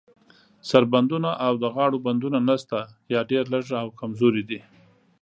سر 0.69 0.83
بندونه 0.91 1.29
او 1.45 1.53
د 1.63 1.65
غاړو 1.75 1.97
بندونه 2.05 2.39
نشته، 2.49 2.79
یا 3.13 3.21
ډیر 3.31 3.43
لږ 3.53 3.65
او 3.81 3.87
کمزوري 3.99 4.43
دي. 4.49 4.59